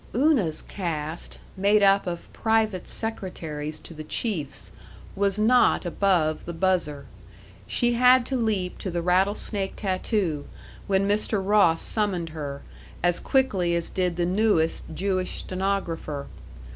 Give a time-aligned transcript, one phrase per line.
[0.15, 4.71] Una's caste, made up of private secretaries to the chiefs,
[5.15, 7.05] was not above the buzzer.
[7.67, 10.47] She had to leap to the rattlesnake tattoo,
[10.87, 11.39] when Mr.
[11.47, 12.63] Ross summoned her,
[13.03, 16.25] as quickly as did the newest Jewish stenographer.